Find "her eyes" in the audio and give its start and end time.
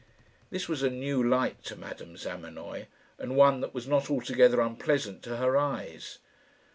5.37-6.17